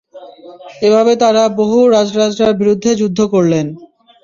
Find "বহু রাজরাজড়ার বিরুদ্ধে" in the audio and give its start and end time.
1.59-2.91